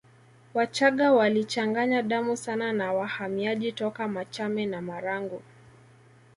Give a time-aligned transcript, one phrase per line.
[0.53, 5.41] Wachaga walichanganya damu sana na wahamiaji toka Machame na Marangu